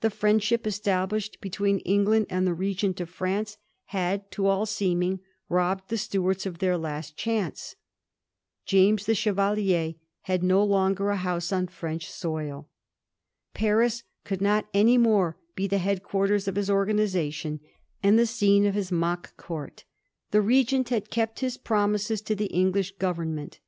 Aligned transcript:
The 0.00 0.10
friendship 0.10 0.66
established 0.66 1.40
between 1.40 1.78
Eng 1.86 2.04
land 2.06 2.26
and 2.28 2.44
the 2.44 2.52
Regent 2.52 3.00
of 3.00 3.08
France 3.08 3.58
had 3.94 4.28
to 4.32 4.48
all 4.48 4.66
seeming 4.66 5.20
robbed 5.48 5.88
the 5.88 5.96
Stuarts 5.96 6.46
of 6.46 6.58
their 6.58 6.76
last 6.76 7.16
chance. 7.16 7.76
James 8.66 9.06
the 9.06 9.14
Chevalier 9.14 9.94
had 10.22 10.42
no 10.42 10.64
longer 10.64 11.10
a 11.10 11.16
home 11.16 11.40
on 11.52 11.68
French 11.68 12.10
soil. 12.10 12.68
Paris 13.54 14.02
could 14.24 14.40
not 14.42 14.66
any 14.74 14.98
more 14.98 15.36
be 15.54 15.68
the 15.68 15.78
head 15.78 16.02
quarters 16.02 16.48
of 16.48 16.56
his 16.56 16.68
organisation 16.68 17.60
and 18.02 18.18
the 18.18 18.26
scene 18.26 18.66
of 18.66 18.74
his 18.74 18.90
mock 18.90 19.36
Court. 19.36 19.84
The 20.32 20.42
Regent 20.42 20.88
had 20.88 21.08
kept 21.08 21.38
his 21.38 21.56
promises 21.56 22.20
to 22.22 22.34
the 22.34 22.46
English 22.46 22.96
Government. 22.96 23.60